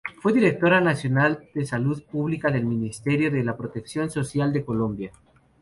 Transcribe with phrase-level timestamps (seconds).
[0.19, 5.11] Fue Directora Nacional de Salud Pública del Ministerio de la Protección social de Colombia.